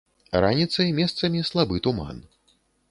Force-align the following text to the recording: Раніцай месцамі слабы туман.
Раніцай 0.45 0.87
месцамі 1.01 1.47
слабы 1.51 1.75
туман. 1.89 2.17